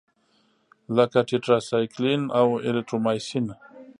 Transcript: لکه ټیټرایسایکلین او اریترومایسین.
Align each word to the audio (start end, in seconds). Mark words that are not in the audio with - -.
لکه 0.95 1.19
ټیټرایسایکلین 1.27 2.21
او 2.39 2.47
اریترومایسین. 2.67 3.45